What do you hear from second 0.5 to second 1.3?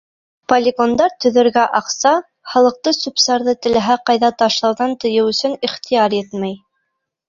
Полигондар